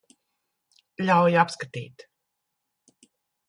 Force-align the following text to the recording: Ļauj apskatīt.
Ļauj 1.11 1.37
apskatīt. 1.43 2.07